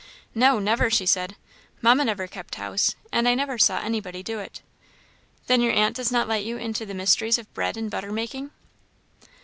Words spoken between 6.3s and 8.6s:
you into the mysteries of bread and butter making!"